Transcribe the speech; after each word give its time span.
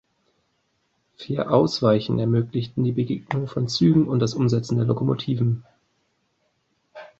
Vier 1.15 1.51
Ausweichen 1.51 2.17
ermöglichten 2.17 2.83
die 2.83 2.91
Begegnung 2.91 3.45
von 3.47 3.67
Zügen 3.67 4.07
und 4.07 4.17
das 4.17 4.33
Umsetzen 4.33 4.77
der 4.77 4.87
Lokomotiven. 4.87 5.63